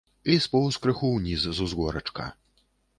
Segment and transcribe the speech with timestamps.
[0.35, 2.31] І споўз крыху ўніз з узгорачка.